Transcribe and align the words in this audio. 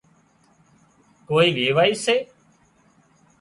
ڪوئي 1.27 1.47
ويوائي 1.57 1.91
سي 2.03 2.15